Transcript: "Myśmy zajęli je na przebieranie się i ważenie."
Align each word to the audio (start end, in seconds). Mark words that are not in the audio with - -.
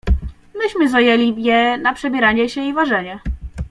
"Myśmy 0.55 0.89
zajęli 0.89 1.43
je 1.43 1.77
na 1.77 1.93
przebieranie 1.93 2.49
się 2.49 2.61
i 2.61 2.73
ważenie." 2.73 3.19